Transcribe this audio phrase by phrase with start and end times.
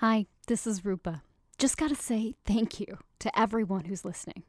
[0.00, 1.22] Hi, this is Rupa.
[1.58, 4.44] Just gotta say thank you to everyone who's listening.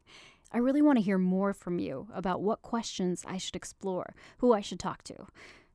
[0.50, 4.54] I really want to hear more from you about what questions I should explore, who
[4.54, 5.28] I should talk to.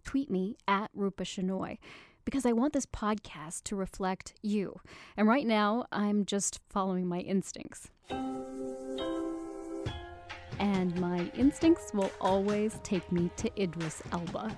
[0.03, 1.77] Tweet me at Rupa Shenoy
[2.25, 4.81] because I want this podcast to reflect you.
[5.15, 7.91] And right now, I'm just following my instincts
[10.59, 14.57] and my instincts will always take me to Idris Elba.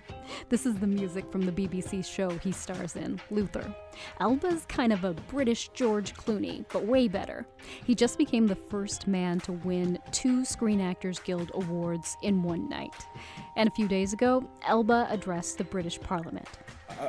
[0.48, 3.74] this is the music from the BBC show he stars in, Luther.
[4.20, 7.46] Elba's kind of a British George Clooney, but way better.
[7.84, 12.68] He just became the first man to win two Screen Actors Guild awards in one
[12.68, 12.94] night.
[13.56, 16.48] And a few days ago, Elba addressed the British Parliament.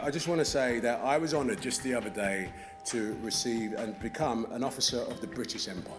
[0.01, 2.51] I just want to say that I was honoured just the other day
[2.85, 5.95] to receive and become an officer of the British Empire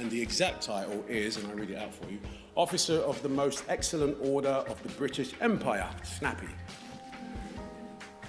[0.00, 2.18] and the exact title is, and I'll read it out for you,
[2.56, 6.48] Officer of the Most Excellent Order of the British Empire, snappy.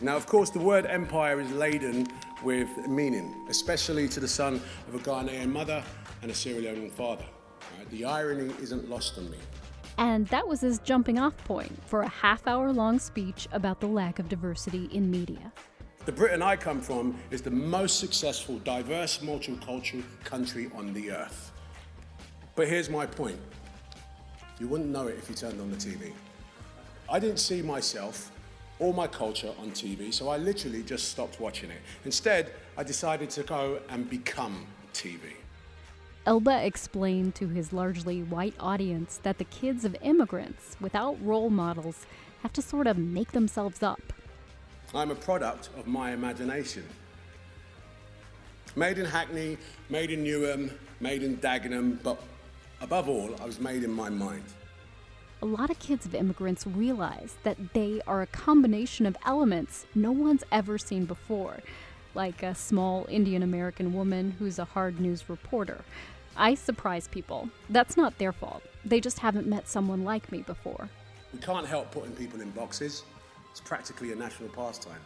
[0.02, 2.08] Now, of course, the word empire is laden
[2.44, 4.56] with meaning, especially to the son
[4.88, 5.82] of a Ghanaian mother
[6.22, 7.26] and a Sierra Leonean father.
[7.78, 7.90] Right?
[7.90, 9.38] The irony isn't lost on me.
[9.98, 13.88] And that was his jumping off point for a half hour long speech about the
[13.88, 15.54] lack of diversity in media.
[16.04, 21.51] The Britain I come from is the most successful, diverse, multicultural country on the earth.
[22.56, 23.40] But here's my point
[24.60, 26.12] you wouldn't know it if you turned on the TV.
[27.10, 28.32] I didn't see myself
[28.80, 31.82] or my culture on TV, so I literally just stopped watching it.
[32.06, 35.34] Instead, I decided to go and become TV.
[36.26, 42.06] Elba explained to his largely white audience that the kids of immigrants without role models
[42.44, 44.02] have to sort of make themselves up.
[44.94, 46.84] I'm a product of my imagination.
[48.76, 49.58] Made in Hackney,
[49.90, 52.22] made in Newham, made in Dagenham, but
[52.82, 54.44] Above all, I was made in my mind.
[55.44, 60.12] A lot of kids of immigrants realize that they are a combination of elements no
[60.12, 61.62] one's ever seen before,
[62.16, 65.84] like a small Indian American woman who's a hard news reporter.
[66.36, 67.50] I surprise people.
[67.70, 68.64] That's not their fault.
[68.84, 70.90] They just haven't met someone like me before.
[71.34, 73.04] We can't help putting people in boxes.
[73.52, 75.02] It's practically a national pastime.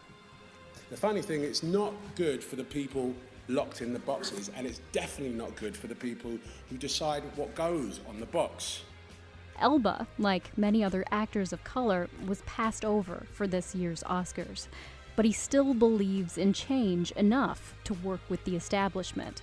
[0.88, 3.14] The funny thing, it's not good for the people
[3.48, 7.54] locked in the boxes, and it's definitely not good for the people who decide what
[7.54, 8.82] goes on the box.
[9.58, 14.68] Elba, like many other actors of color, was passed over for this year's Oscars,
[15.14, 19.42] but he still believes in change enough to work with the establishment.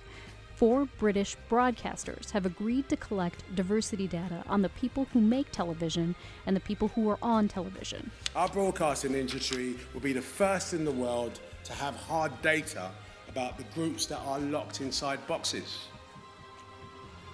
[0.54, 6.14] Four British broadcasters have agreed to collect diversity data on the people who make television
[6.46, 8.12] and the people who are on television.
[8.36, 12.92] Our broadcasting industry will be the first in the world to have hard data
[13.34, 15.88] about the groups that are locked inside boxes.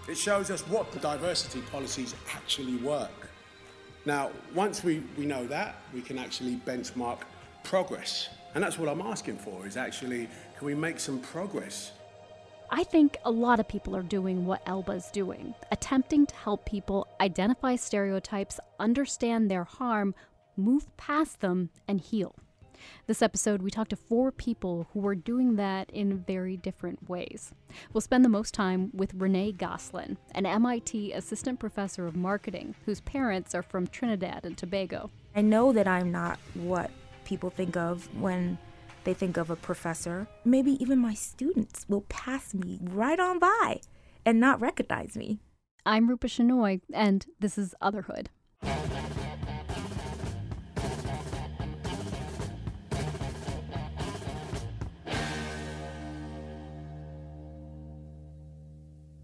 [0.09, 3.29] It shows us what the diversity policies actually work.
[4.07, 7.19] Now, once we, we know that, we can actually benchmark
[7.65, 8.31] progress.
[8.55, 11.93] And that's what I'm asking for is actually, can we make some progress?
[12.71, 17.09] I think a lot of people are doing what Elba's doing, attempting to help people
[17.21, 20.15] identify stereotypes, understand their harm,
[20.57, 22.35] move past them, and heal.
[23.07, 27.53] This episode, we talked to four people who were doing that in very different ways.
[27.93, 33.01] We'll spend the most time with Renee Gosline, an MIT assistant professor of marketing whose
[33.01, 35.11] parents are from Trinidad and Tobago.
[35.35, 36.91] I know that I'm not what
[37.25, 38.59] people think of when
[39.05, 40.27] they think of a professor.
[40.45, 43.81] Maybe even my students will pass me right on by
[44.25, 45.39] and not recognize me.
[45.87, 48.29] I'm Rupa Shenoy, and this is Otherhood.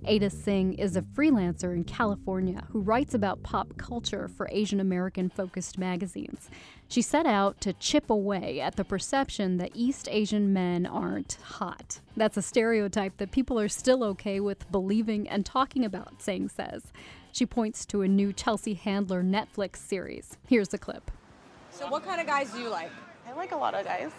[0.09, 5.29] Ada Tseng is a freelancer in California who writes about pop culture for Asian American
[5.29, 6.49] focused magazines.
[6.87, 12.01] She set out to chip away at the perception that East Asian men aren't hot.
[12.17, 16.93] That's a stereotype that people are still okay with believing and talking about, Tseng says.
[17.33, 20.37] She points to a new Chelsea Handler Netflix series.
[20.47, 21.11] Here's a clip.
[21.73, 22.93] So, what kind of guys do you like?
[23.29, 24.13] I like a lot of guys.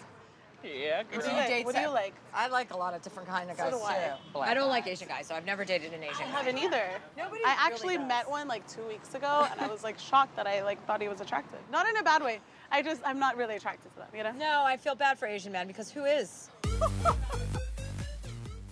[0.64, 1.04] Yeah.
[1.12, 2.14] What do you, date what do you like?
[2.34, 4.18] I like a lot of different kind of guys so do I.
[4.34, 4.40] too.
[4.40, 6.32] I don't like Asian guys, so I've never dated an Asian I guy.
[6.32, 6.84] haven't either.
[7.18, 8.08] Nobody I actually does.
[8.08, 11.02] met one like two weeks ago, and I was like shocked that I like thought
[11.02, 11.60] he was attractive.
[11.72, 12.40] Not in a bad way.
[12.72, 14.08] I just I'm not really attracted to them.
[14.16, 14.32] You know?
[14.32, 16.50] No, I feel bad for Asian men because who is?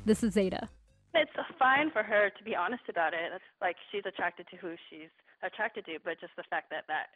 [0.05, 0.69] This is Zeta.
[1.15, 3.41] It's fine for her to be honest about it.
[3.59, 5.09] Like she's attracted to who she's
[5.41, 7.07] attracted to, but just the fact that that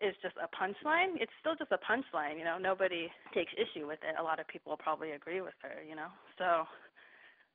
[0.00, 2.58] is just a punchline, it's still just a punchline, you know.
[2.58, 4.14] Nobody takes issue with it.
[4.18, 6.08] A lot of people probably agree with her, you know.
[6.38, 6.64] So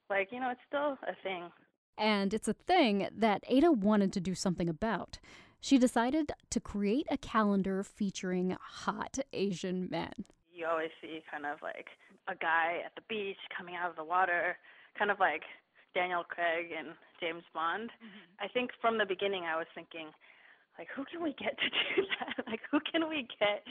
[0.09, 1.49] like, you know, it's still a thing.
[1.97, 5.19] And it's a thing that Ada wanted to do something about.
[5.61, 10.11] She decided to create a calendar featuring hot Asian men.
[10.51, 11.87] You always see kind of like
[12.27, 14.57] a guy at the beach coming out of the water,
[14.97, 15.43] kind of like
[15.93, 17.89] Daniel Craig and James Bond.
[17.89, 18.43] Mm-hmm.
[18.43, 20.07] I think from the beginning I was thinking,
[20.77, 22.45] like, who can we get to do that?
[22.47, 23.61] like, who can we get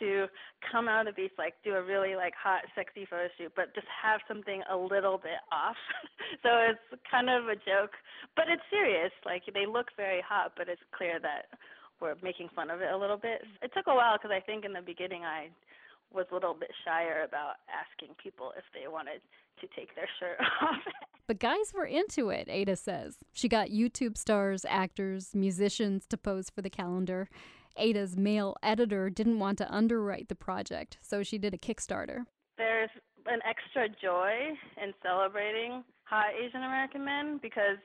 [0.00, 0.26] to
[0.64, 3.86] come out of these like, do a really like hot, sexy photo shoot, but just
[3.90, 5.78] have something a little bit off.
[6.42, 7.92] so it's kind of a joke,
[8.36, 9.12] but it's serious.
[9.24, 11.52] Like, they look very hot, but it's clear that
[12.00, 13.42] we're making fun of it a little bit.
[13.62, 15.50] It took a while because I think in the beginning I
[16.12, 19.20] was a little bit shyer about asking people if they wanted
[19.60, 20.76] to take their shirt off.
[21.26, 23.16] But guys were into it, Ada says.
[23.32, 27.28] She got YouTube stars, actors, musicians to pose for the calendar.
[27.76, 32.24] Ada's male editor didn't want to underwrite the project, so she did a Kickstarter.
[32.56, 32.90] There's
[33.26, 37.78] an extra joy in celebrating hot Asian American men because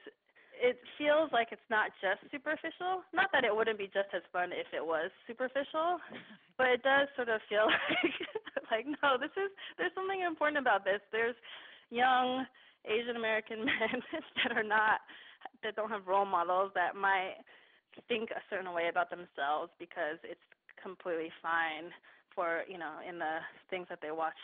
[0.55, 3.01] it feels like it's not just superficial.
[3.13, 5.99] Not that it wouldn't be just as fun if it was superficial,
[6.57, 8.17] but it does sort of feel like
[8.71, 11.01] like no, this is there's something important about this.
[11.11, 11.35] There's
[11.89, 12.45] young
[12.85, 13.97] Asian American men
[14.43, 15.01] that are not
[15.63, 17.41] that don't have role models that might
[18.07, 20.41] think a certain way about themselves because it's
[20.81, 21.93] completely fine
[22.33, 23.39] for you know in the
[23.69, 24.37] things that they watch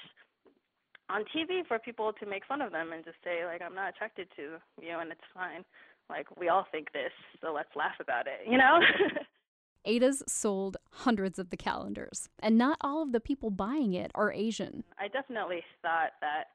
[1.09, 3.89] on TV for people to make fun of them and just say like I'm not
[3.89, 5.65] attracted to you and it's fine.
[6.09, 7.11] Like we all think this,
[7.41, 8.79] so let's laugh about it, you know?
[9.85, 14.31] Ada's sold hundreds of the calendars, and not all of the people buying it are
[14.31, 14.83] Asian.
[14.99, 16.51] I definitely thought that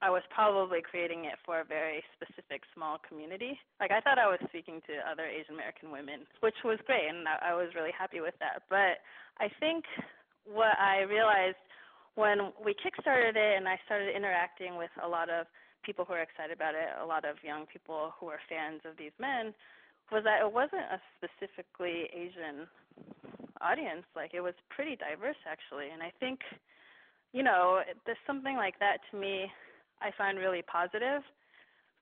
[0.00, 3.58] I was probably creating it for a very specific small community.
[3.80, 7.26] Like I thought I was speaking to other Asian American women, which was great, and
[7.26, 8.62] I was really happy with that.
[8.68, 9.02] But
[9.38, 9.84] I think
[10.44, 11.62] what I realized
[12.14, 15.46] when we kickstarted it and I started interacting with a lot of
[15.82, 18.96] people who are excited about it, a lot of young people who are fans of
[18.96, 19.54] these men,
[20.10, 22.68] was that it wasn't a specifically Asian
[23.60, 24.04] audience.
[24.14, 26.40] Like it was pretty diverse actually, and I think,
[27.32, 29.50] you know, there's something like that to me.
[30.02, 31.22] I find really positive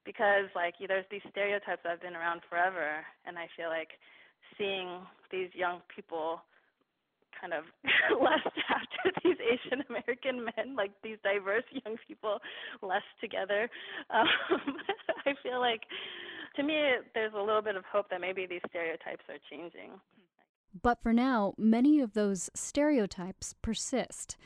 [0.04, 4.00] because like there's these stereotypes that have been around forever, and I feel like
[4.56, 6.42] seeing these young people
[7.40, 7.64] kind of
[8.68, 12.38] after these Asian American men, like these diverse young people,
[12.82, 13.68] less together.
[14.10, 14.26] Um,
[15.26, 15.82] I feel like,
[16.56, 16.74] to me,
[17.14, 19.92] there's a little bit of hope that maybe these stereotypes are changing.
[20.82, 24.36] But for now, many of those stereotypes persist.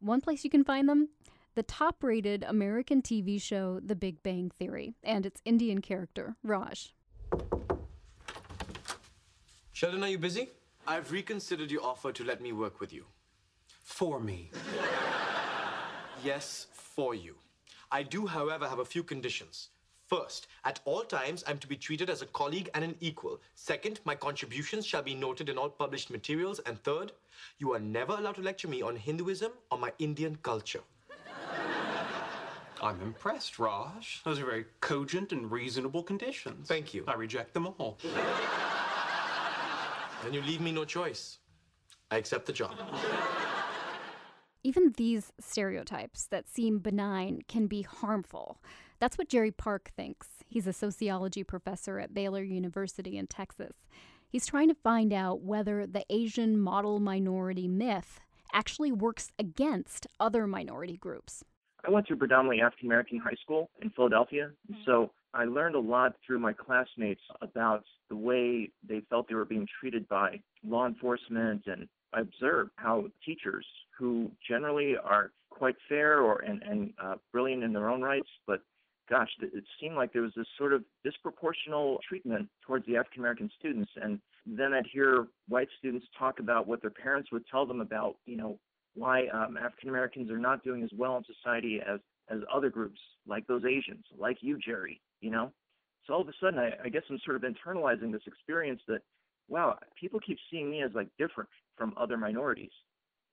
[0.00, 1.08] One place you can find them?
[1.54, 6.92] The top rated American TV show, The Big Bang Theory, and its Indian character, Raj.
[9.72, 10.50] Sheldon, are you busy?
[10.86, 13.06] I've reconsidered your offer to let me work with you.
[13.82, 14.50] For me.
[16.24, 17.34] Yes, for you.
[17.90, 19.68] I do, however, have a few conditions.
[20.06, 23.40] First, at all times, I'm to be treated as a colleague and an equal.
[23.54, 26.60] Second, my contributions shall be noted in all published materials.
[26.60, 27.12] And third,
[27.58, 30.82] you are never allowed to lecture me on Hinduism or my Indian culture.
[32.82, 34.20] I'm impressed, Raj.
[34.24, 36.68] Those are very cogent and reasonable conditions.
[36.68, 37.04] Thank you.
[37.08, 37.98] I reject them all.
[40.22, 41.38] Then you leave me no choice.
[42.10, 42.76] I accept the job.
[44.66, 48.60] Even these stereotypes that seem benign can be harmful.
[48.98, 50.26] That's what Jerry Park thinks.
[50.48, 53.86] He's a sociology professor at Baylor University in Texas.
[54.28, 58.18] He's trying to find out whether the Asian model minority myth
[58.52, 61.44] actually works against other minority groups.
[61.86, 64.82] I went to a predominantly African American high school in Philadelphia, mm-hmm.
[64.84, 69.44] so I learned a lot through my classmates about the way they felt they were
[69.44, 73.64] being treated by law enforcement, and I observed how teachers,
[73.96, 78.60] who generally are quite fair or and, and uh, brilliant in their own rights, but
[79.08, 83.50] gosh, it seemed like there was this sort of disproportional treatment towards the African American
[83.58, 87.80] students, and then I'd hear white students talk about what their parents would tell them
[87.80, 88.58] about, you know,
[88.94, 92.98] why um, African Americans are not doing as well in society as as other groups,
[93.26, 95.00] like those Asians, like you, Jerry.
[95.20, 95.52] You know,
[96.06, 99.00] so all of a sudden, I, I guess I'm sort of internalizing this experience that,
[99.48, 102.72] wow, people keep seeing me as like different from other minorities.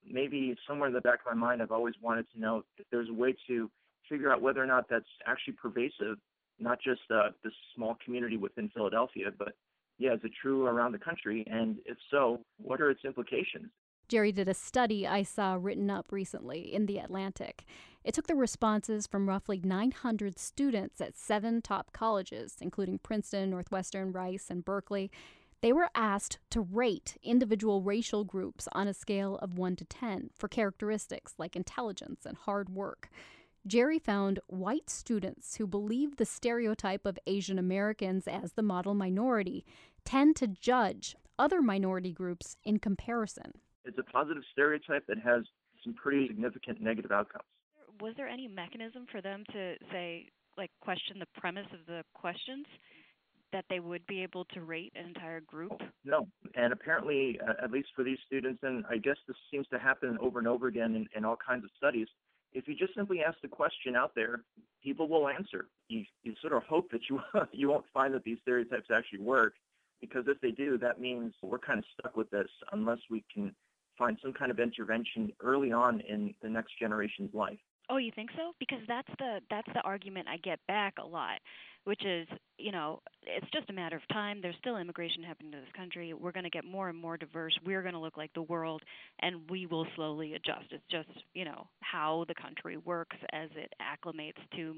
[0.10, 3.10] Maybe somewhere in the back of my mind, I've always wanted to know if there's
[3.10, 3.70] a way to
[4.10, 6.18] figure out whether or not that's actually pervasive,
[6.60, 9.56] not just uh, this small community within Philadelphia, but
[9.98, 11.46] yeah, is it true around the country?
[11.50, 13.70] And if so, what are its implications?
[14.10, 17.64] Jerry did a study I saw written up recently in The Atlantic.
[18.04, 24.12] It took the responses from roughly 900 students at seven top colleges, including Princeton, Northwestern,
[24.12, 25.10] Rice, and Berkeley.
[25.64, 30.32] They were asked to rate individual racial groups on a scale of 1 to 10
[30.38, 33.10] for characteristics like intelligence and hard work.
[33.66, 39.64] Jerry found white students who believe the stereotype of Asian Americans as the model minority
[40.04, 43.54] tend to judge other minority groups in comparison.
[43.86, 45.44] It's a positive stereotype that has
[45.82, 47.46] some pretty significant negative outcomes.
[48.02, 50.26] Was there any mechanism for them to say,
[50.58, 52.66] like, question the premise of the questions?
[53.54, 55.82] That they would be able to rate an entire group?
[56.04, 59.80] No, and apparently, uh, at least for these students, and I guess this seems to
[59.80, 62.08] happen over and over again in, in all kinds of studies.
[62.52, 64.44] If you just simply ask the question out there,
[64.84, 65.68] people will answer.
[65.88, 69.54] You, you sort of hope that you you won't find that these stereotypes actually work,
[70.02, 73.56] because if they do, that means we're kind of stuck with this unless we can
[73.98, 77.60] find some kind of intervention early on in the next generation's life.
[77.90, 78.54] Oh, you think so?
[78.60, 81.40] Because that's the that's the argument I get back a lot,
[81.86, 84.40] which is, you know, it's just a matter of time.
[84.42, 86.14] There's still immigration happening to this country.
[86.14, 87.58] We're going to get more and more diverse.
[87.66, 88.82] We're going to look like the world,
[89.22, 90.66] and we will slowly adjust.
[90.72, 94.76] It's just, you know, how the country works as it acclimates to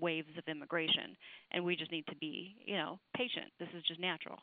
[0.00, 1.16] waves of immigration,
[1.52, 3.46] and we just need to be, you know, patient.
[3.58, 4.38] This is just natural.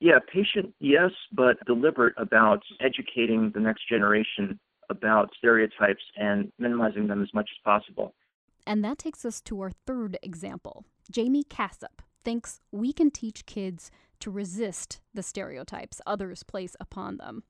[0.00, 4.60] Yeah, patient, yes, but deliberate about educating the next generation
[4.90, 8.14] about stereotypes and minimizing them as much as possible.
[8.68, 10.84] And that takes us to our third example.
[11.10, 17.44] Jamie Casap thinks we can teach kids to resist the stereotypes others place upon them.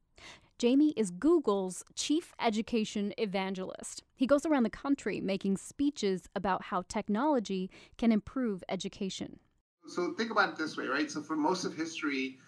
[0.58, 4.04] Jamie is Google's chief education evangelist.
[4.14, 9.40] He goes around the country making speeches about how technology can improve education.
[9.88, 11.10] So think about it this way, right?
[11.10, 12.38] So for most of history,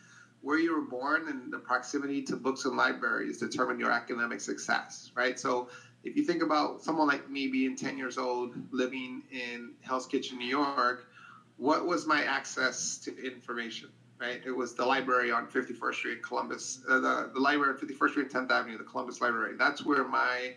[0.43, 5.11] where you were born and the proximity to books and libraries determine your academic success,
[5.15, 5.39] right?
[5.39, 5.69] So
[6.02, 10.38] if you think about someone like me being 10 years old, living in Hell's Kitchen,
[10.38, 11.07] New York,
[11.57, 14.40] what was my access to information, right?
[14.45, 18.11] It was the library on 51st Street in Columbus, uh, the, the library on 51st
[18.11, 19.54] Street and 10th Avenue, the Columbus Library.
[19.59, 20.54] That's where my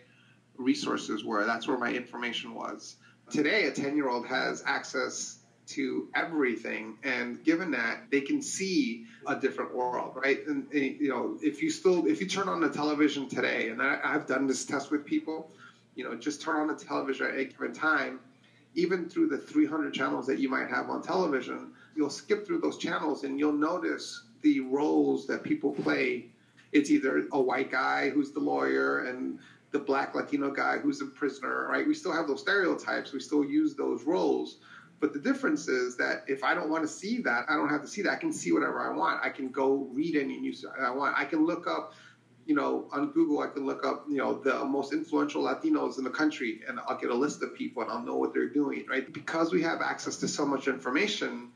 [0.56, 1.44] resources were.
[1.44, 2.96] That's where my information was.
[3.30, 9.06] Today, a 10 year old has access to everything and given that they can see
[9.26, 10.46] a different world right?
[10.46, 13.80] And, and, you know if you still if you turn on the television today and
[13.80, 15.50] I, i've done this test with people
[15.94, 18.20] you know just turn on the television at a given time
[18.74, 22.76] even through the 300 channels that you might have on television you'll skip through those
[22.76, 26.26] channels and you'll notice the roles that people play.
[26.72, 29.38] It's either a white guy who's the lawyer and
[29.70, 31.86] the black latino guy who's a prisoner right?
[31.86, 33.12] We still have those stereotypes.
[33.12, 34.58] We still use those roles
[35.00, 37.82] but the difference is that if I don't want to see that, I don't have
[37.82, 38.12] to see that.
[38.12, 39.20] I can see whatever I want.
[39.22, 41.18] I can go read any news I want.
[41.18, 41.94] I can look up,
[42.46, 46.04] you know, on Google, I can look up, you know, the most influential Latinos in
[46.04, 48.86] the country and I'll get a list of people and I'll know what they're doing,
[48.88, 49.12] right?
[49.12, 51.50] Because we have access to so much information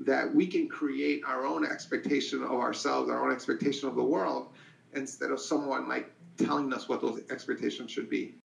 [0.00, 4.48] that we can create our own expectation of ourselves, our own expectation of the world,
[4.94, 8.36] instead of someone like telling us what those expectations should be.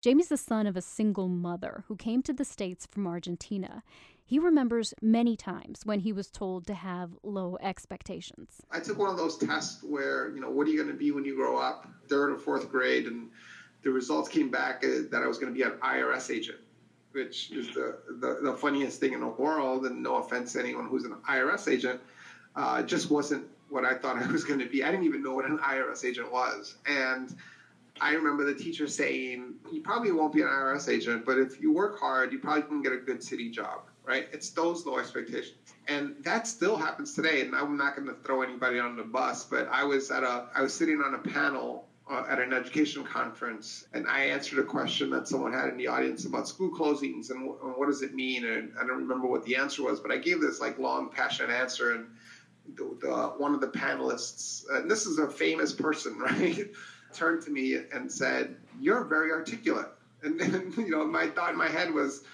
[0.00, 3.82] Jamie's the son of a single mother who came to the States from Argentina.
[4.24, 8.62] He remembers many times when he was told to have low expectations.
[8.70, 11.10] I took one of those tests where, you know, what are you going to be
[11.10, 13.30] when you grow up, third or fourth grade, and
[13.82, 16.58] the results came back uh, that I was going to be an IRS agent,
[17.10, 19.84] which is the, the, the funniest thing in the world.
[19.86, 22.00] And no offense to anyone who's an IRS agent,
[22.54, 24.84] uh, just wasn't what I thought I was going to be.
[24.84, 26.76] I didn't even know what an IRS agent was.
[26.86, 27.34] And
[28.00, 31.72] I remember the teacher saying, you probably won't be an IRS agent, but if you
[31.72, 34.28] work hard, you probably can get a good city job, right?
[34.32, 35.56] It's those low expectations.
[35.86, 37.40] And that still happens today.
[37.40, 40.46] And I'm not going to throw anybody on the bus, but I was at a,
[40.54, 44.62] I was sitting on a panel uh, at an education conference, and I answered a
[44.64, 48.02] question that someone had in the audience about school closings and, w- and what does
[48.02, 48.46] it mean.
[48.46, 51.50] And I don't remember what the answer was, but I gave this like long, passionate
[51.50, 51.92] answer.
[51.92, 52.06] And
[52.76, 56.70] the, the, one of the panelists, and this is a famous person, right?
[57.12, 59.88] Turned to me and said, "You're very articulate."
[60.22, 62.24] And then, you know, my thought in my head was,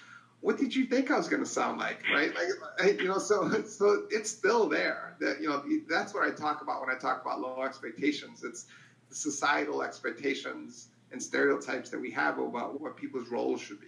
[0.41, 2.33] "What did you think I was going to sound like?" Right?
[2.79, 5.15] Like, you know, so so it's still there.
[5.19, 8.43] That you know, that's what I talk about when I talk about low expectations.
[8.43, 8.65] It's
[9.09, 13.87] the societal expectations and stereotypes that we have about what people's roles should be.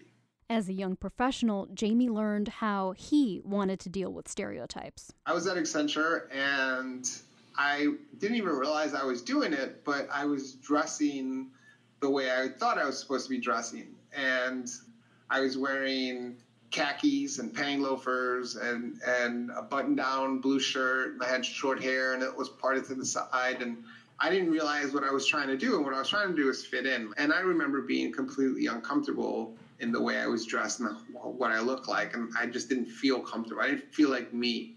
[0.49, 5.11] As a young professional, Jamie learned how he wanted to deal with stereotypes.
[5.25, 7.05] I was at Accenture and
[7.57, 7.87] I
[8.19, 11.47] didn't even realize I was doing it, but I was dressing
[11.99, 13.95] the way I thought I was supposed to be dressing.
[14.13, 14.69] And
[15.29, 16.37] I was wearing
[16.69, 21.15] khakis and penny loafers and, and a button down blue shirt.
[21.21, 23.61] I had short hair and it was parted to the side.
[23.61, 23.77] And
[24.19, 25.75] I didn't realize what I was trying to do.
[25.75, 27.11] And what I was trying to do was fit in.
[27.17, 31.59] And I remember being completely uncomfortable in the way I was dressed and what I
[31.59, 32.13] looked like.
[32.13, 33.61] And I just didn't feel comfortable.
[33.61, 34.76] I didn't feel like me.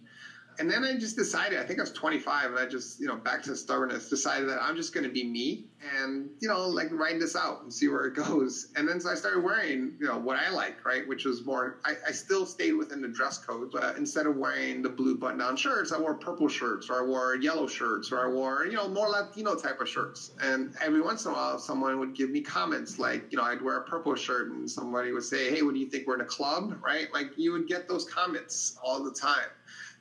[0.61, 3.17] And then I just decided, I think I was 25, and I just, you know,
[3.17, 5.65] back to stubbornness, decided that I'm just going to be me
[5.97, 8.67] and, you know, like write this out and see where it goes.
[8.77, 11.09] And then so I started wearing, you know, what I like, right?
[11.09, 14.83] Which was more, I, I still stayed within the dress code, but instead of wearing
[14.83, 18.23] the blue button down shirts, I wore purple shirts or I wore yellow shirts or
[18.23, 20.31] I wore, you know, more Latino type of shirts.
[20.43, 23.63] And every once in a while, someone would give me comments like, you know, I'd
[23.63, 26.07] wear a purple shirt and somebody would say, hey, what do you think?
[26.07, 27.09] We're in a club, right?
[27.15, 29.49] Like you would get those comments all the time.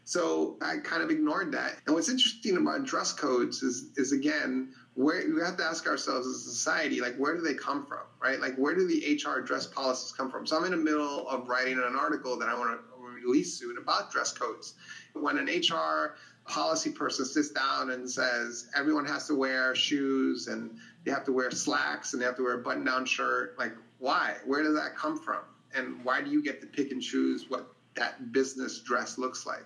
[0.09, 1.75] So I kind of ignored that.
[1.85, 6.25] And what's interesting about dress codes is, is again, where we have to ask ourselves
[6.25, 8.39] as a society, like, where do they come from, right?
[8.39, 10.47] Like, where do the HR dress policies come from?
[10.47, 13.77] So I'm in the middle of writing an article that I want to release soon
[13.77, 14.73] about dress codes.
[15.13, 16.15] When an HR
[16.47, 20.75] policy person sits down and says everyone has to wear shoes and
[21.05, 23.73] they have to wear slacks and they have to wear a button down shirt, like,
[23.99, 24.37] why?
[24.43, 25.43] Where does that come from?
[25.75, 29.65] And why do you get to pick and choose what that business dress looks like?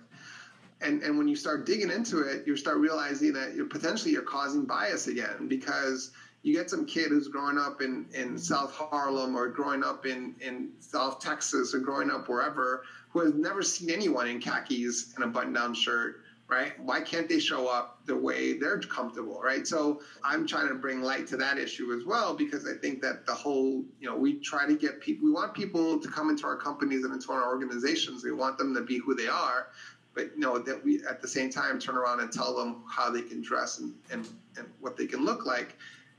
[0.84, 4.22] And and when you start digging into it, you start realizing that you're potentially you're
[4.22, 6.12] causing bias again because
[6.44, 10.36] you get some kid who's growing up in, in South Harlem or growing up in,
[10.42, 15.24] in South Texas or growing up wherever who has never seen anyone in khakis and
[15.24, 16.16] a button down shirt,
[16.50, 16.78] right?
[16.80, 19.66] Why can't they show up the way they're comfortable, right?
[19.68, 23.25] So I'm trying to bring light to that issue as well because I think that
[23.25, 26.46] the whole, you know, we try to get people, we want people to come into
[26.46, 28.24] our companies and into our organizations.
[28.24, 29.68] We want them to be who they are
[30.13, 33.10] but you know that we at the same time turn around and tell them how
[33.10, 34.27] they can dress and, and,
[34.58, 35.75] and what they can look like.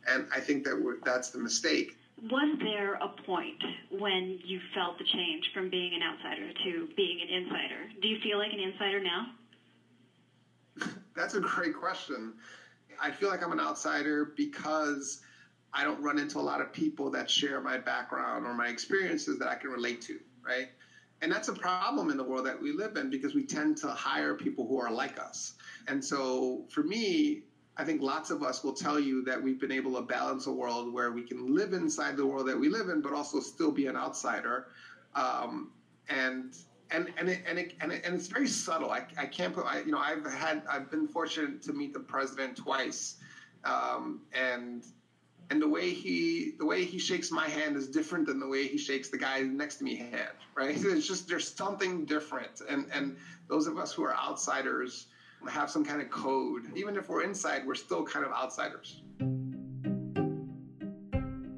[0.07, 1.97] And i think that that's the mistake.
[2.31, 7.21] Was there a point when you felt the change from being an outsider to being
[7.21, 7.89] an insider?
[8.01, 9.27] Do you feel like an insider now?
[11.17, 12.35] That's a great question.
[13.01, 15.19] I feel like i'm an outsider because
[15.73, 19.39] i don't run into a lot of people that share my background or my experiences
[19.39, 20.69] that i can relate to right
[21.23, 23.89] and that's a problem in the world that we live in because we tend to
[23.89, 25.55] hire people who are like us.
[25.89, 27.45] And so for me,
[27.77, 30.53] I think lots of us will tell you that we've been able to balance a
[30.53, 33.73] world where we can live inside the world that we live in, but also still
[33.73, 34.69] be an outsider.
[35.15, 35.71] Um,
[36.09, 36.55] and
[36.91, 38.91] and and it, and, it, and, it, and it's very subtle.
[38.91, 39.65] I, I can't put.
[39.67, 43.17] I, you know, I've had I've been fortunate to meet the president twice,
[43.65, 44.85] um, and
[45.51, 48.67] and the way he the way he shakes my hand is different than the way
[48.67, 50.77] he shakes the guy next to me hand right?
[50.85, 52.61] It's just there's something different.
[52.69, 53.17] And and
[53.49, 55.07] those of us who are outsiders
[55.49, 56.63] have some kind of code.
[56.75, 59.03] Even if we're inside we're still kind of outsiders.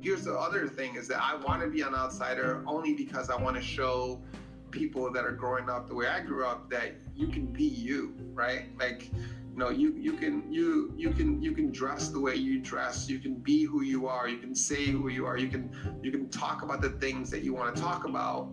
[0.01, 3.35] Here's the other thing is that i want to be an outsider only because i
[3.35, 4.22] want to show
[4.70, 8.14] people that are growing up the way i grew up that you can be you
[8.37, 8.66] right?
[8.79, 9.11] Like
[9.57, 13.09] know you you can you you can you can dress the way you dress.
[13.09, 14.29] You can be who you are.
[14.29, 15.37] You can say who you are.
[15.37, 15.71] You can
[16.03, 18.53] you can talk about the things that you want to talk about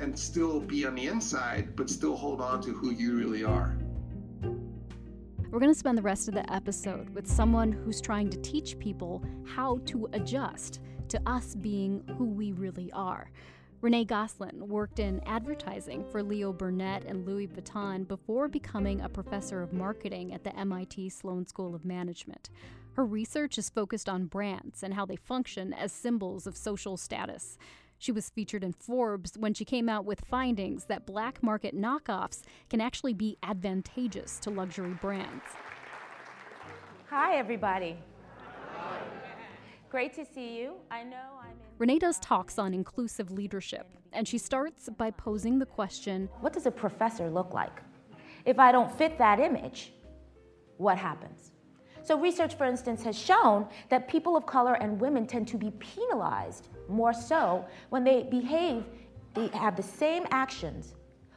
[0.00, 3.76] and still be on the inside but still hold on to who you really are.
[5.50, 8.78] We're going to spend the rest of the episode with someone who's trying to teach
[8.78, 13.30] people how to adjust to us being who we really are
[13.82, 19.62] Renee Gosline worked in advertising for Leo Burnett and Louis Vuitton before becoming a professor
[19.62, 22.50] of marketing at the MIT Sloan School of Management.
[22.92, 27.56] Her research is focused on brands and how they function as symbols of social status.
[27.96, 32.42] She was featured in Forbes when she came out with findings that black market knockoffs
[32.68, 35.44] can actually be advantageous to luxury brands.
[37.08, 37.96] Hi, everybody.
[39.88, 40.74] Great to see you.
[40.90, 41.39] I know.
[41.80, 46.66] Renee does talks on inclusive leadership, and she starts by posing the question What does
[46.66, 47.80] a professor look like?
[48.44, 49.94] If I don't fit that image,
[50.76, 51.52] what happens?
[52.02, 55.70] So, research, for instance, has shown that people of color and women tend to be
[55.78, 58.84] penalized more so when they behave,
[59.32, 60.96] they have the same actions,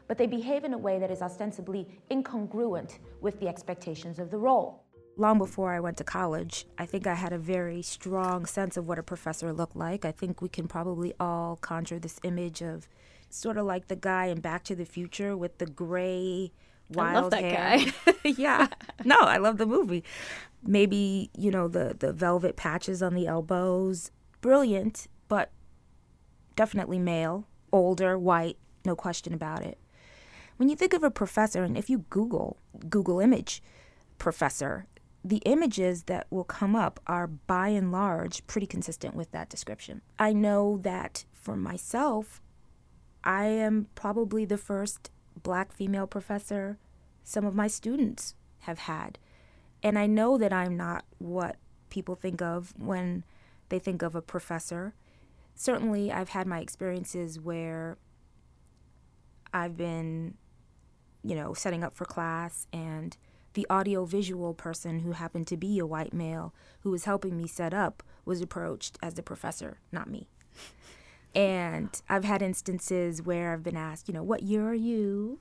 [0.09, 4.37] but they behave in a way that is ostensibly incongruent with the expectations of the
[4.37, 4.82] role
[5.15, 8.87] long before I went to college, I think I had a very strong sense of
[8.87, 10.05] what a professor looked like.
[10.05, 12.87] I think we can probably all conjure this image of
[13.29, 16.51] sort of like the guy in Back to the Future with the gray,
[16.89, 17.77] wild I love that hair.
[18.05, 18.13] guy.
[18.23, 18.67] yeah.
[19.03, 20.03] No, I love the movie.
[20.63, 24.11] Maybe, you know, the the velvet patches on the elbows.
[24.41, 25.51] Brilliant, but
[26.55, 29.77] definitely male, older, white, no question about it.
[30.57, 32.57] When you think of a professor and if you Google
[32.89, 33.61] Google image
[34.17, 34.85] professor,
[35.23, 40.01] the images that will come up are by and large pretty consistent with that description.
[40.19, 42.41] I know that for myself,
[43.23, 46.77] I am probably the first black female professor
[47.23, 49.17] some of my students have had.
[49.81, 51.55] And I know that I'm not what
[51.89, 53.23] people think of when
[53.69, 54.93] they think of a professor.
[55.55, 57.97] Certainly, I've had my experiences where
[59.53, 60.35] I've been
[61.23, 63.17] you know, setting up for class, and
[63.53, 67.73] the audio-visual person who happened to be a white male who was helping me set
[67.73, 70.27] up was approached as the professor, not me.
[71.35, 75.39] And I've had instances where I've been asked, you know, what year are you?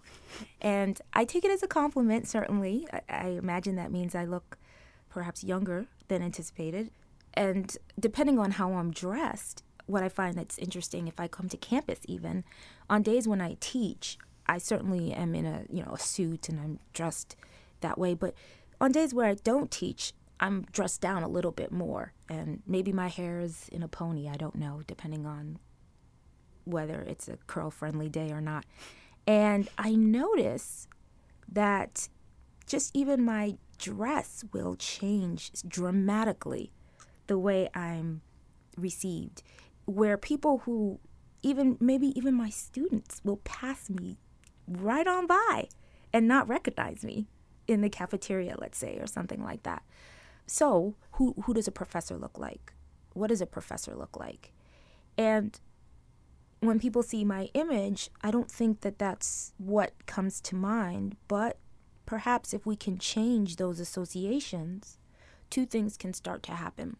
[0.60, 2.86] And I take it as a compliment, certainly.
[2.92, 4.56] I, I imagine that means I look
[5.10, 6.90] perhaps younger than anticipated.
[7.34, 11.56] And depending on how I'm dressed, what I find that's interesting if I come to
[11.58, 12.44] campus even,
[12.88, 16.58] on days when I teach, I certainly am in a, you know, a suit and
[16.58, 17.36] I'm dressed
[17.82, 18.34] that way, but
[18.80, 22.92] on days where I don't teach, I'm dressed down a little bit more and maybe
[22.92, 25.58] my hair is in a pony, I don't know, depending on
[26.64, 28.64] whether it's a curl friendly day or not.
[29.26, 30.88] And I notice
[31.48, 32.08] that
[32.66, 36.72] just even my dress will change dramatically
[37.26, 38.22] the way I'm
[38.76, 39.42] received.
[39.84, 41.00] Where people who,
[41.42, 44.18] even maybe even my students, will pass me
[44.66, 45.68] right on by
[46.12, 47.26] and not recognize me
[47.72, 49.82] in the cafeteria, let's say, or something like that.
[50.46, 52.72] So, who, who does a professor look like?
[53.14, 54.52] What does a professor look like?
[55.18, 55.58] And
[56.60, 61.58] when people see my image, I don't think that that's what comes to mind, but
[62.06, 64.98] perhaps if we can change those associations,
[65.50, 66.96] two things can start to happen.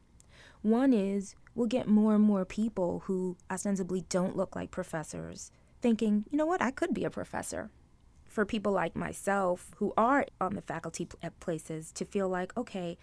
[0.62, 6.24] One is we'll get more and more people who ostensibly don't look like professors thinking,
[6.30, 7.70] you know what, I could be a professor.
[8.32, 12.96] For people like myself who are on the faculty at places to feel like, okay,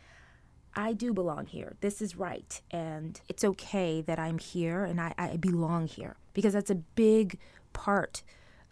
[0.76, 1.76] I do belong here.
[1.82, 2.60] This is right.
[2.72, 7.38] And it's okay that I'm here and I, I belong here because that's a big
[7.74, 8.24] part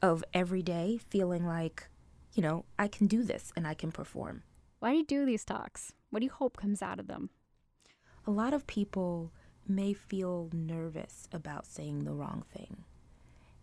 [0.01, 1.87] of every day feeling like,
[2.33, 4.41] you know, I can do this and I can perform.
[4.79, 5.93] Why do you do these talks?
[6.09, 7.29] What do you hope comes out of them?
[8.25, 9.31] A lot of people
[9.67, 12.83] may feel nervous about saying the wrong thing.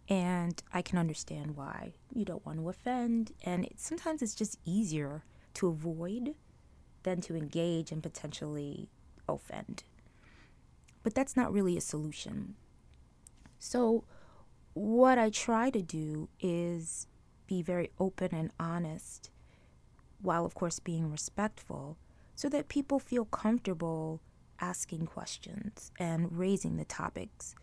[0.08, 1.94] And I can understand why.
[2.12, 6.34] You don't want to offend, and it, sometimes it's just easier to avoid
[7.04, 8.88] than to engage and potentially
[9.28, 9.84] offend.
[11.02, 12.54] But that's not really a solution.
[13.58, 14.04] So,
[14.74, 17.06] what I try to do is
[17.46, 19.30] be very open and honest,
[20.20, 21.96] while of course being respectful,
[22.34, 24.20] so that people feel comfortable
[24.60, 27.54] asking questions and raising the topics.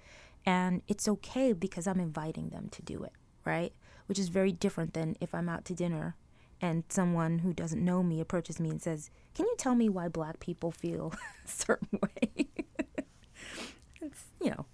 [0.45, 3.13] And it's okay because I'm inviting them to do it,
[3.45, 3.73] right?
[4.07, 6.15] Which is very different than if I'm out to dinner
[6.61, 10.07] and someone who doesn't know me approaches me and says, Can you tell me why
[10.07, 11.13] black people feel
[11.45, 12.47] a certain way?
[14.01, 14.65] it's, you know,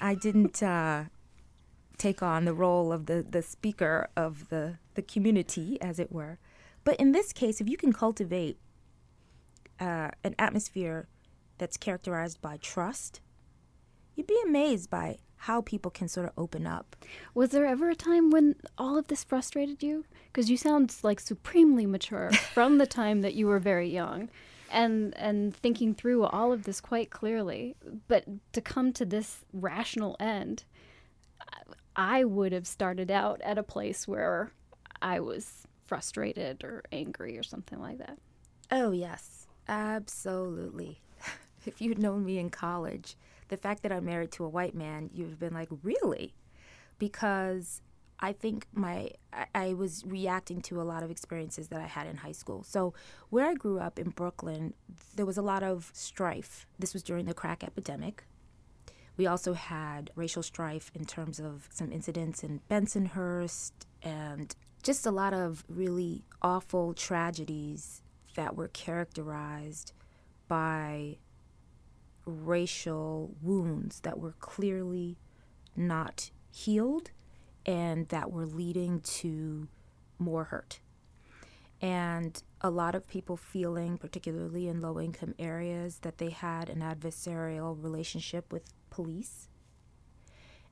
[0.00, 1.04] I didn't uh,
[1.98, 6.38] take on the role of the, the speaker of the, the community, as it were.
[6.84, 8.58] But in this case, if you can cultivate
[9.78, 11.08] uh, an atmosphere
[11.58, 13.20] that's characterized by trust,
[14.22, 16.94] you'd be amazed by how people can sort of open up.
[17.34, 20.04] Was there ever a time when all of this frustrated you?
[20.26, 24.28] Because you sound like supremely mature from the time that you were very young.
[24.70, 27.74] And, and thinking through all of this quite clearly,
[28.08, 30.64] but to come to this rational end,
[31.94, 34.52] I would have started out at a place where
[35.02, 38.18] I was frustrated or angry or something like that.
[38.70, 41.02] Oh, yes, absolutely.
[41.66, 43.16] if you'd known me in college,
[43.52, 46.34] the fact that I'm married to a white man, you've been like, really?
[46.98, 47.82] Because
[48.18, 52.06] I think my I, I, was reacting to a lot of experiences that I had
[52.06, 52.62] in high school.
[52.62, 52.94] So
[53.28, 54.72] where I grew up in Brooklyn,
[55.16, 56.66] there was a lot of strife.
[56.78, 58.24] This was during the crack epidemic.
[59.18, 65.10] We also had racial strife in terms of some incidents in Bensonhurst and just a
[65.10, 68.02] lot of really awful tragedies
[68.34, 69.92] that were characterized
[70.48, 71.18] by
[72.24, 75.18] racial wounds that were clearly
[75.76, 77.10] not healed
[77.64, 79.68] and that were leading to
[80.18, 80.80] more hurt.
[81.80, 86.80] And a lot of people feeling, particularly in low income areas, that they had an
[86.80, 89.48] adversarial relationship with police.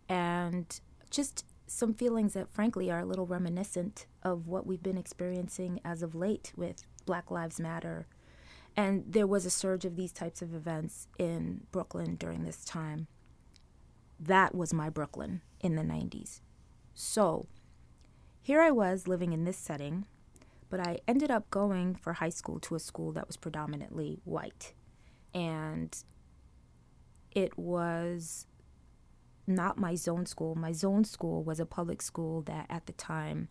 [0.09, 5.81] And just some feelings that, frankly, are a little reminiscent of what we've been experiencing
[5.85, 8.07] as of late with Black Lives Matter
[8.77, 13.07] and there was a surge of these types of events in Brooklyn during this time.
[14.19, 16.41] That was my Brooklyn in the 90s.
[16.95, 17.47] So
[18.43, 20.07] here I was living in this setting,
[20.69, 24.73] but I ended up going for high school to a school that was predominantly white.
[25.35, 25.97] And
[27.33, 28.47] it was
[29.47, 30.55] not my zone school.
[30.55, 33.49] My zone school was a public school that at the time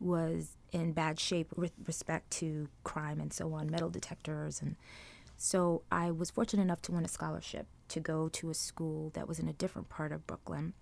[0.00, 4.60] was in bad shape with respect to crime and so on, metal detectors.
[4.60, 4.76] And
[5.36, 9.26] so I was fortunate enough to win a scholarship to go to a school that
[9.26, 10.74] was in a different part of Brooklyn,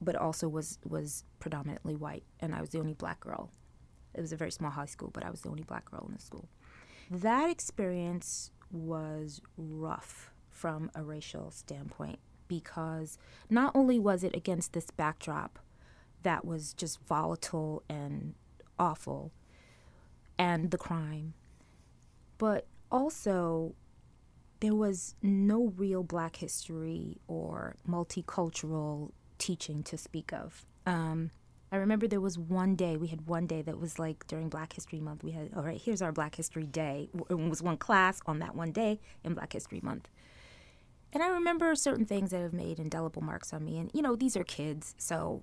[0.00, 2.24] but also was, was predominantly white.
[2.38, 3.50] And I was the only black girl
[4.14, 6.14] It was a very small high school, but I was the only black girl in
[6.14, 6.48] the school.
[7.10, 14.90] That experience was rough from a racial standpoint because not only was it against this
[14.90, 15.58] backdrop
[16.22, 18.34] that was just volatile and
[18.78, 19.32] awful
[20.38, 21.34] and the crime,
[22.38, 23.74] but also
[24.60, 30.66] there was no real black history or multicultural teaching to speak of.
[30.86, 31.30] Um,
[31.72, 34.72] I remember there was one day, we had one day that was like during Black
[34.72, 35.22] History Month.
[35.22, 37.08] We had, all right, here's our Black History Day.
[37.28, 40.08] It was one class on that one day in Black History Month.
[41.12, 43.78] And I remember certain things that have made indelible marks on me.
[43.78, 45.42] And, you know, these are kids, so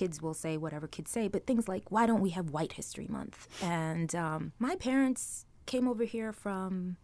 [0.00, 3.06] kids will say whatever kids say, but things like, why don't we have White History
[3.06, 3.46] Month?
[3.62, 6.96] And um, my parents came over here from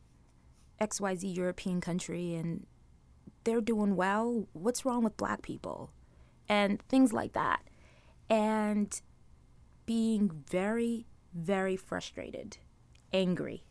[0.81, 2.65] XYZ European country and
[3.45, 4.49] they're doing well.
[4.55, 5.91] What's wrong with black people?
[6.49, 7.65] And things like that.
[8.31, 8.99] And
[9.85, 11.05] being very,
[11.35, 12.57] very frustrated,
[13.13, 13.63] angry,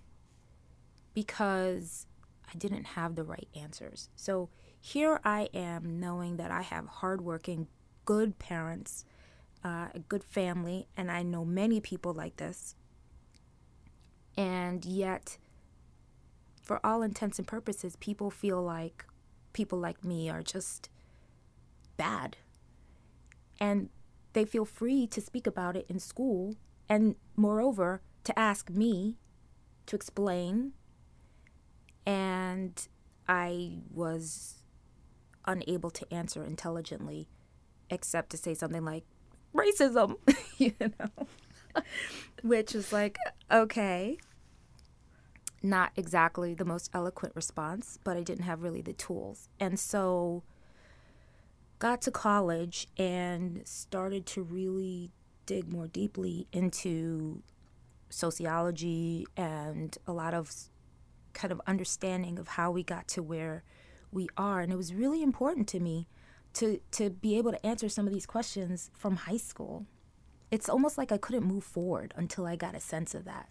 [1.15, 2.05] because
[2.47, 4.09] I didn't have the right answers.
[4.15, 7.69] So here I am knowing that I have hardworking,
[8.05, 9.03] good parents,
[9.65, 12.75] uh, a good family, and I know many people like this.
[14.37, 15.39] And yet,
[16.61, 19.05] for all intents and purposes, people feel like
[19.53, 20.89] people like me are just
[21.97, 22.37] bad.
[23.59, 23.89] And
[24.33, 26.55] they feel free to speak about it in school,
[26.87, 29.15] and moreover, to ask me
[29.87, 30.73] to explain.
[32.05, 32.87] And
[33.27, 34.61] I was
[35.45, 37.27] unable to answer intelligently,
[37.89, 39.05] except to say something like,
[39.55, 40.17] racism,
[40.57, 41.27] you know,
[42.43, 43.17] which is like,
[43.51, 44.17] okay.
[45.63, 49.49] Not exactly the most eloquent response, but I didn't have really the tools.
[49.59, 50.43] And so
[51.79, 55.11] got to college and started to really
[55.45, 57.41] dig more deeply into
[58.09, 60.51] sociology and a lot of
[61.33, 63.63] kind of understanding of how we got to where
[64.11, 64.61] we are.
[64.61, 66.07] And it was really important to me
[66.55, 69.85] to to be able to answer some of these questions from high school
[70.51, 73.49] it's almost like I couldn't move forward until I got a sense of that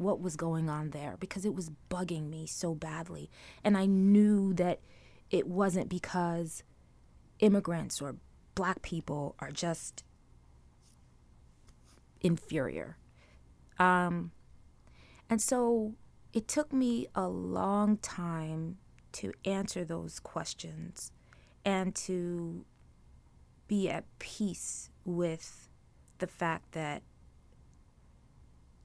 [0.00, 3.30] what was going on there because it was bugging me so badly.
[3.62, 4.80] And I knew that
[5.30, 6.62] it wasn't because
[7.38, 8.16] immigrants or
[8.54, 10.02] black people are just
[12.22, 12.96] inferior.
[13.78, 14.32] Um,
[15.28, 15.94] and so
[16.32, 18.78] it took me a long time
[19.12, 21.12] to answer those questions
[21.64, 22.64] and to
[23.68, 25.68] be at peace with
[26.18, 27.02] the fact that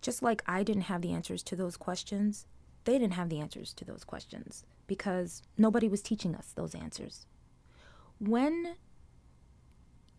[0.02, 2.46] just like I didn't have the answers to those questions,
[2.84, 7.26] they didn't have the answers to those questions because nobody was teaching us those answers.
[8.20, 8.76] When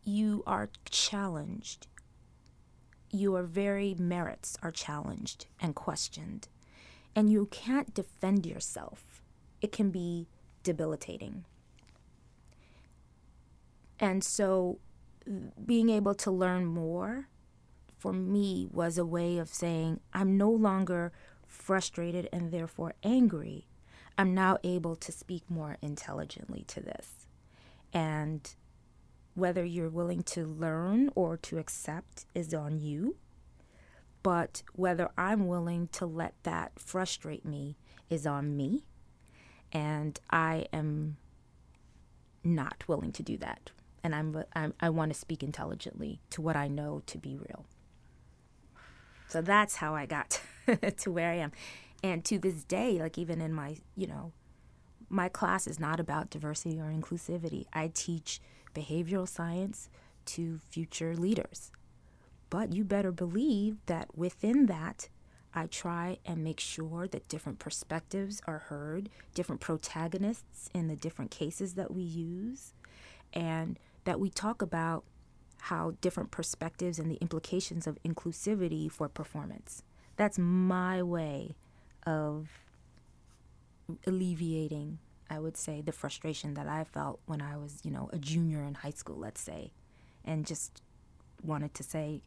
[0.03, 1.87] you are challenged,
[3.12, 6.49] your very merits are challenged and questioned,
[7.14, 9.23] and you can't defend yourself.
[9.61, 10.27] It can be
[10.62, 11.45] debilitating.
[13.98, 14.78] And so,
[15.64, 17.28] being able to learn more
[17.96, 21.12] for me was a way of saying, I'm no longer
[21.46, 23.66] frustrated and therefore angry.
[24.18, 27.26] I'm now able to speak more intelligently to this.
[27.92, 28.48] And
[29.35, 33.16] whether you're willing to learn or to accept is on you.
[34.22, 37.76] But whether I'm willing to let that frustrate me
[38.09, 38.85] is on me.
[39.72, 41.16] And I am
[42.42, 43.70] not willing to do that.
[44.07, 47.66] And I'm, I'm I want to speak intelligently to what I know to be real.
[49.27, 50.40] So that's how I got
[50.99, 51.51] to where I am.
[52.05, 54.31] And to this day, like even in my, you know,
[55.09, 57.66] my class is not about diversity or inclusivity.
[57.73, 58.40] I teach
[58.77, 59.88] behavioral science
[60.27, 61.73] to future leaders.
[62.49, 65.09] But you better believe that within that,
[65.53, 71.33] I try and make sure that different perspectives are heard, different protagonists in the different
[71.33, 72.73] cases that we use,
[73.33, 75.05] and that we talk about
[75.59, 79.83] how different perspectives and the implications of inclusivity for performance.
[80.16, 81.57] That's my way
[82.07, 82.49] of
[84.07, 88.19] alleviating, I would say, the frustration that I felt when I was, you know, a
[88.19, 89.73] junior in high school, let's say,
[90.25, 90.83] and just
[91.42, 92.23] wanted to say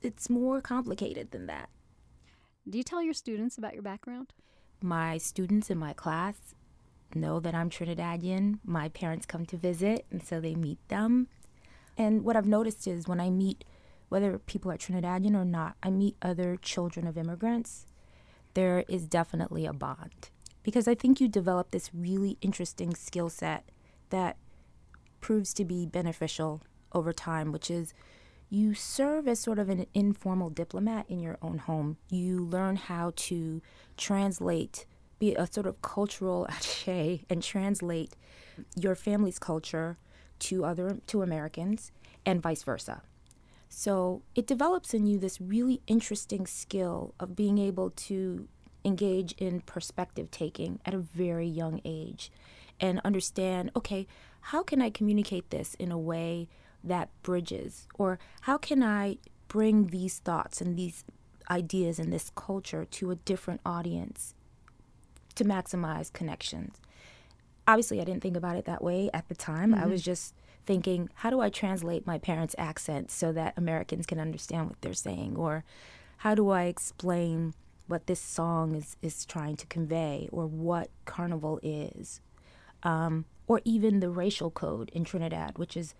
[0.00, 1.68] it's more complicated than that.
[2.68, 4.32] Do you tell your students about your background?
[4.82, 6.53] My students in my class
[7.16, 8.58] know that I'm Trinidadian.
[8.64, 11.28] My parents come to visit, and so they meet them.
[11.96, 13.64] And what I've noticed is when I meet,
[14.08, 17.86] whether people are Trinidadian or not, I meet other children of immigrants,
[18.54, 20.30] there is definitely a bond.
[20.62, 23.68] Because I think you develop this really interesting skill set
[24.10, 24.36] that
[25.20, 27.92] proves to be beneficial over time, which is
[28.48, 31.96] you serve as sort of an informal diplomat in your own home.
[32.08, 33.60] You learn how to
[33.96, 34.86] translate,
[35.24, 38.16] be a sort of cultural attaché, and translate
[38.76, 39.96] your family's culture
[40.38, 41.92] to other to Americans
[42.26, 43.02] and vice versa.
[43.68, 48.48] So it develops in you this really interesting skill of being able to
[48.84, 52.30] engage in perspective taking at a very young age
[52.78, 54.06] and understand okay,
[54.52, 56.48] how can I communicate this in a way
[56.82, 57.88] that bridges?
[57.94, 61.04] Or how can I bring these thoughts and these
[61.50, 64.34] ideas and this culture to a different audience
[65.36, 66.80] to maximize connections?
[67.66, 69.72] Obviously, I didn't think about it that way at the time.
[69.72, 69.84] Mm-hmm.
[69.84, 70.34] I was just
[70.66, 74.94] thinking, how do I translate my parents' accent so that Americans can understand what they're
[74.94, 75.36] saying?
[75.36, 75.64] Or
[76.18, 77.54] how do I explain
[77.86, 82.20] what this song is, is trying to convey or what carnival is?
[82.82, 85.94] Um, or even the racial code in Trinidad, which is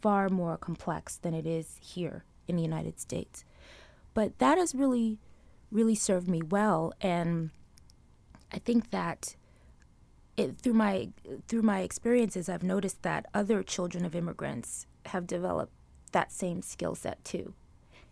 [0.00, 3.44] far more complex than it is here in the United States.
[4.14, 5.18] But that has really,
[5.70, 6.92] really served me well.
[7.00, 7.50] And
[8.52, 9.36] I think that
[10.36, 11.10] it, through my
[11.48, 15.72] through my experiences, I've noticed that other children of immigrants have developed
[16.12, 17.54] that same skill set too.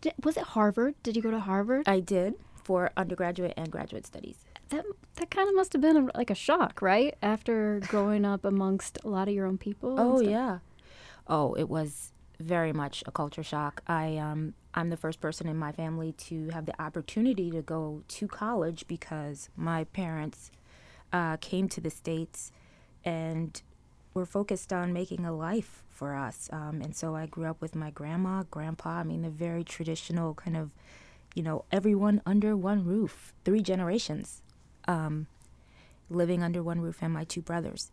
[0.01, 0.95] Did, was it Harvard?
[1.01, 1.87] Did you go to Harvard?
[1.87, 4.37] I did for undergraduate and graduate studies.
[4.69, 7.15] That that kind of must have been a, like a shock, right?
[7.21, 9.95] After growing up amongst a lot of your own people.
[9.97, 10.59] Oh yeah,
[11.27, 13.81] oh it was very much a culture shock.
[13.87, 18.03] I um I'm the first person in my family to have the opportunity to go
[18.07, 20.51] to college because my parents
[21.11, 22.51] uh, came to the States
[23.03, 23.59] and
[24.13, 26.47] were focused on making a life for us.
[26.51, 30.35] Um, and so I grew up with my grandma, grandpa, I mean, the very traditional
[30.35, 30.75] kind of,
[31.33, 34.43] you know, everyone under one roof, three generations
[34.87, 35.27] um,
[36.09, 37.91] living under one roof, and my two brothers.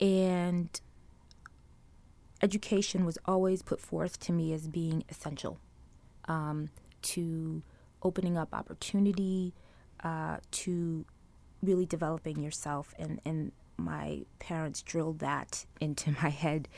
[0.00, 0.68] And
[2.44, 5.58] education was always put forth to me as being essential
[6.28, 6.68] um,
[7.02, 7.62] to
[8.02, 9.54] opening up opportunity,
[10.04, 11.06] uh, to
[11.62, 12.94] really developing yourself.
[12.98, 16.68] And and my parents drilled that into my head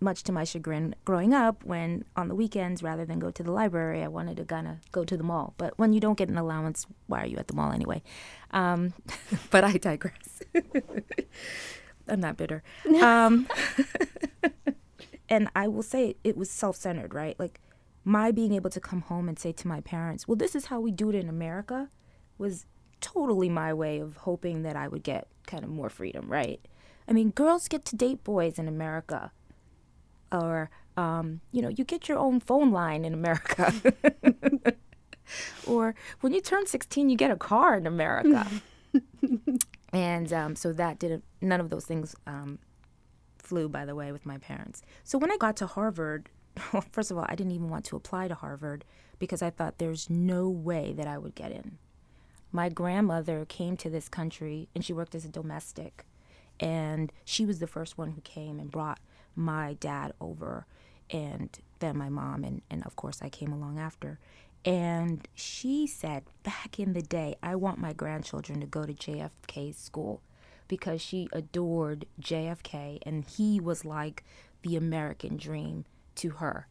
[0.00, 0.94] much to my chagrin.
[1.04, 4.44] Growing up when on the weekends rather than go to the library i wanted to
[4.44, 5.54] kind of go to the mall.
[5.56, 8.02] But when you don't get an allowance why are you at the mall anyway?
[8.50, 8.92] Um,
[9.50, 10.42] but i digress.
[12.08, 12.62] I'm not bitter.
[13.00, 13.48] Um,
[15.28, 17.60] and i will say it was self-centered right like
[18.04, 20.80] my being able to come home and say to my parents well this is how
[20.80, 21.88] we do it in america
[22.38, 22.66] was
[23.04, 26.58] totally my way of hoping that I would get kind of more freedom, right?
[27.06, 29.30] I mean, girls get to date boys in America.
[30.32, 33.74] Or, um, you know, you get your own phone line in America.
[35.66, 38.46] or when you turn 16, you get a car in America.
[39.92, 42.58] and um, so that didn't, none of those things um,
[43.44, 44.82] flew, by the way, with my parents.
[45.04, 46.28] So when I got to Harvard,
[46.90, 48.84] first of all, I didn't even want to apply to Harvard
[49.18, 51.78] because I thought there's no way that I would get in
[52.54, 56.04] my grandmother came to this country and she worked as a domestic.
[56.60, 59.00] And she was the first one who came and brought
[59.34, 60.66] my dad over,
[61.10, 64.20] and then my mom, and, and of course, I came along after.
[64.64, 69.74] And she said, back in the day, I want my grandchildren to go to JFK
[69.74, 70.22] school
[70.68, 74.24] because she adored JFK and he was like
[74.62, 75.84] the American dream
[76.16, 76.66] to her.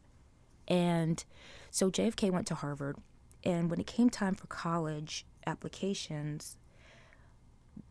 [0.67, 1.23] And
[1.69, 2.97] so JFK went to Harvard.
[3.43, 6.58] And when it came time for college, applications,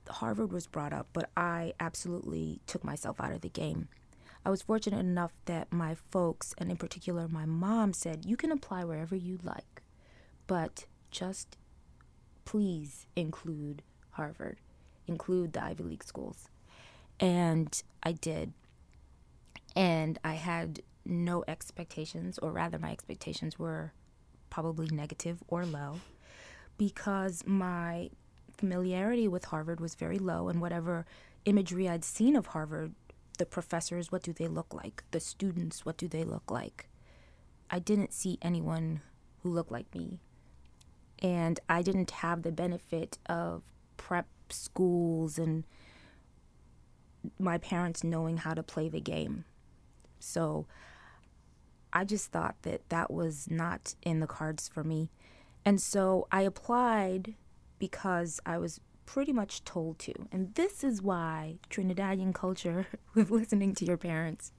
[0.08, 3.88] Harvard was brought up, but I absolutely took myself out of the game.
[4.44, 8.50] I was fortunate enough that my folks, and in particular my mom, said, You can
[8.50, 9.82] apply wherever you like,
[10.46, 11.56] but just
[12.44, 14.58] please include Harvard,
[15.06, 16.48] include the Ivy League schools.
[17.20, 18.52] And I did.
[19.74, 23.92] And I had no expectations, or rather, my expectations were
[24.50, 26.00] probably negative or low
[26.76, 28.10] because my
[28.56, 31.06] familiarity with Harvard was very low, and whatever
[31.44, 32.94] imagery I'd seen of Harvard,
[33.38, 35.02] the professors, what do they look like?
[35.10, 36.88] The students, what do they look like?
[37.70, 39.00] I didn't see anyone
[39.42, 40.20] who looked like me.
[41.20, 43.62] And I didn't have the benefit of
[43.96, 45.64] prep schools and
[47.38, 49.44] my parents knowing how to play the game.
[50.18, 50.66] So
[51.92, 55.10] I just thought that that was not in the cards for me.
[55.64, 57.34] And so I applied
[57.78, 60.12] because I was pretty much told to.
[60.30, 64.52] And this is why Trinidadian culture with listening to your parents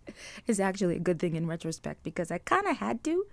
[0.48, 3.26] is actually a good thing in retrospect because I kind of had to.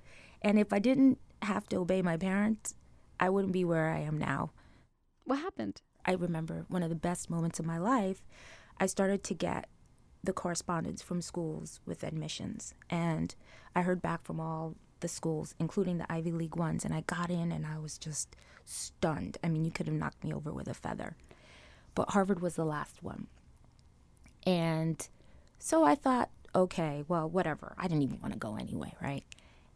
[0.42, 2.74] And if I didn't have to obey my parents,
[3.18, 4.52] I wouldn't be where I am now.
[5.24, 5.82] What happened?
[6.04, 8.22] I remember one of the best moments of my life.
[8.78, 9.68] I started to get
[10.22, 12.74] the correspondence from schools with admissions.
[12.88, 13.34] And
[13.74, 17.30] I heard back from all the schools, including the Ivy League ones, and I got
[17.30, 19.38] in and I was just stunned.
[19.42, 21.16] I mean, you could have knocked me over with a feather.
[21.94, 23.26] But Harvard was the last one.
[24.46, 25.06] And
[25.58, 27.74] so I thought, okay, well, whatever.
[27.78, 29.24] I didn't even want to go anyway, right?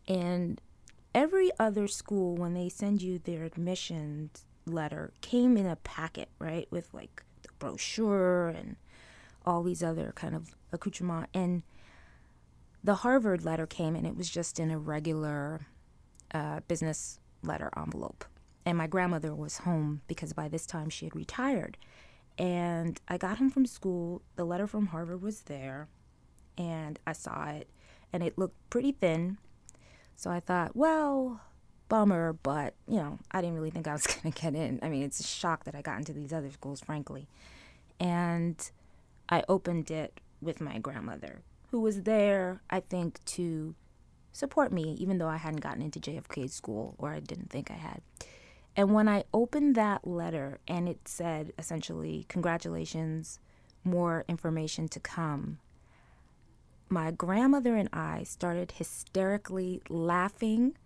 [0.07, 0.61] And
[1.15, 6.67] every other school, when they send you their admissions letter, came in a packet, right,
[6.71, 8.77] with like the brochure and
[9.47, 11.29] all these other kind of accoutrements.
[11.35, 11.63] And
[12.83, 15.67] the Harvard letter came and it was just in a regular
[16.33, 18.25] uh, business letter envelope.
[18.67, 21.77] And my grandmother was home because by this time she had retired.
[22.39, 24.23] And I got home from school.
[24.37, 25.89] The letter from Harvard was there.
[26.57, 27.69] And I saw it.
[28.13, 29.39] And it looked pretty thin.
[30.17, 31.41] So I thought, well,
[31.89, 34.81] bummer, but, you know, I didn't really think I was going to get in.
[34.83, 37.29] I mean, it's a shock that I got into these other schools, frankly.
[38.01, 38.71] And
[39.29, 43.75] I opened it with my grandmother, who was there, I think, to
[44.33, 47.75] support me, even though I hadn't gotten into JFK school or I didn't think I
[47.75, 48.03] had.
[48.77, 53.39] And when I opened that letter and it said essentially, congratulations,
[53.85, 55.59] more information to come,
[56.89, 60.77] my grandmother and I started hysterically laughing,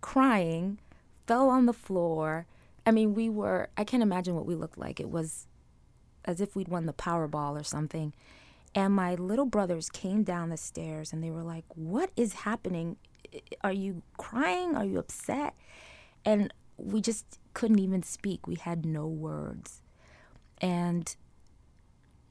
[0.00, 0.78] crying,
[1.26, 2.46] fell on the floor.
[2.86, 5.00] I mean, we were, I can't imagine what we looked like.
[5.00, 5.46] It was
[6.24, 8.12] as if we'd won the Powerball or something.
[8.74, 12.96] And my little brothers came down the stairs and they were like, What is happening?
[13.62, 14.76] Are you crying?
[14.76, 15.54] Are you upset?
[16.24, 18.46] And we just couldn't even speak.
[18.46, 19.82] We had no words.
[20.60, 21.14] And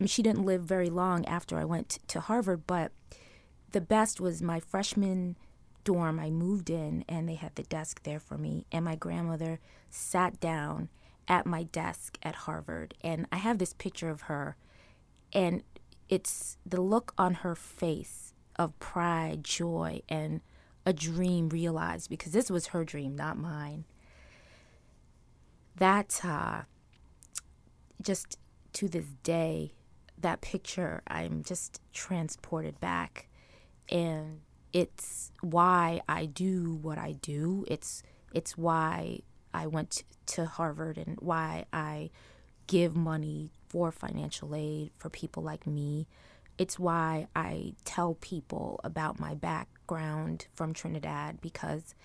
[0.05, 2.91] she didn't live very long after I went to Harvard, but
[3.71, 5.35] the best was my freshman
[5.87, 6.19] dorm.
[6.19, 10.37] I moved in and they had the desk there for me, and my grandmother sat
[10.41, 10.89] down
[11.29, 12.93] at my desk at Harvard.
[13.01, 14.57] And I have this picture of her,
[15.31, 15.63] and
[16.09, 20.41] it's the look on her face of pride, joy, and
[20.85, 23.85] a dream realized because this was her dream, not mine.
[25.77, 26.63] That, uh,
[28.01, 28.37] just
[28.73, 29.71] to this day,
[30.17, 33.29] that picture, I'm just transported back.
[33.89, 34.41] And
[34.73, 37.65] it's why I do what I do.
[37.67, 38.03] It's
[38.33, 39.19] it's why
[39.53, 42.11] I went to Harvard and why I
[42.67, 46.07] give money for financial aid for people like me.
[46.57, 51.95] It's why I tell people about my background from Trinidad because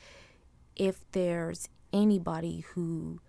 [0.77, 3.21] if there's anybody who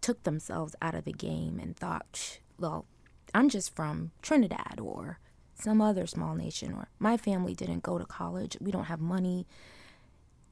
[0.00, 2.86] took themselves out of the game and thought, well,
[3.34, 5.18] I'm just from Trinidad or
[5.62, 9.46] some other small nation, or my family didn't go to college, we don't have money,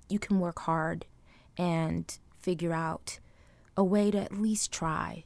[0.09, 1.05] you can work hard
[1.57, 3.19] and figure out
[3.77, 5.25] a way to at least try.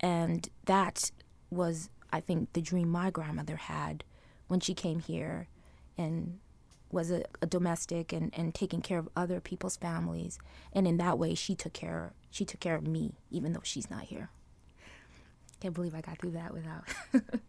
[0.00, 1.10] And that
[1.50, 4.04] was, I think, the dream my grandmother had
[4.48, 5.48] when she came here
[5.96, 6.38] and
[6.90, 10.38] was a, a, domestic and, and taking care of other people's families.
[10.72, 13.90] And in that way she took care she took care of me, even though she's
[13.90, 14.30] not here.
[15.60, 16.84] Can't believe I got through that without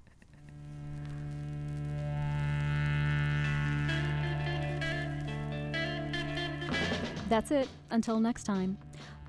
[7.32, 7.70] That's it.
[7.92, 8.78] Until next time.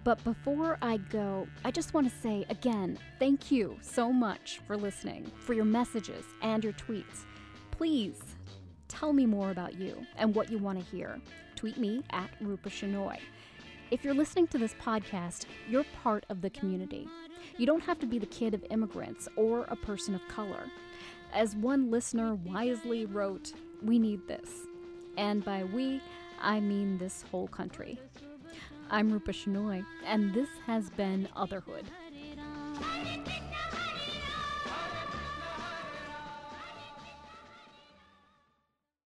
[0.02, 4.76] But before I go, I just want to say again, thank you so much for
[4.76, 7.26] listening, for your messages and your tweets.
[7.70, 8.20] Please
[8.88, 11.20] tell me more about you and what you want to hear.
[11.54, 13.18] Tweet me at Rupa Shenoy.
[13.92, 17.06] If you're listening to this podcast, you're part of the community.
[17.56, 20.64] You don't have to be the kid of immigrants or a person of color.
[21.32, 24.50] As one listener wisely wrote, we need this.
[25.16, 26.00] And by we,
[26.42, 28.00] I mean this whole country.
[28.90, 31.84] I'm Rupa Shenoy, and this has been Otherhood.